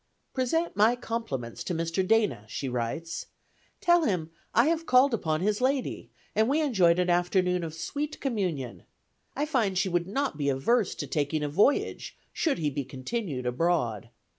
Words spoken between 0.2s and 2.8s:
"Present my compliments to Mr. Dana," she